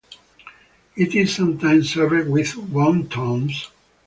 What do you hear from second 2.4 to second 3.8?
wontons.